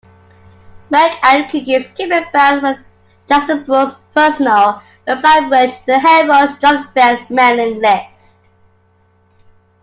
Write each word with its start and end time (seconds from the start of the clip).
"MilkandCookies" 0.91 1.93
came 1.93 2.11
about 2.11 2.63
when 2.63 2.83
Jaxon 3.27 3.67
Brooks' 3.67 3.93
personal 4.15 4.81
website 5.07 5.47
merged 5.47 5.83
with 5.85 6.01
Hellroy's 6.01 6.53
Junkmail 6.53 7.29
mailing 7.29 7.79
list. 7.79 8.37